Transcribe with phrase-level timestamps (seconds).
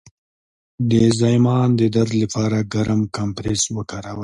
[0.89, 4.19] د زایمان د درد لپاره ګرم کمپرس وکاروئ